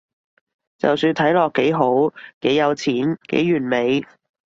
[0.79, 2.11] 就算睇落幾好，
[2.41, 4.03] 幾有錢，幾完美